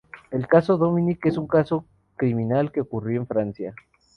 El 0.31 0.47
caso 0.47 0.77
Dominici 0.77 1.27
es 1.29 1.37
un 1.37 1.45
caso 1.45 1.85
criminal 2.15 2.71
que 2.71 2.81
ocurrió 2.81 3.19
en 3.21 3.27
Francia. 3.27 3.75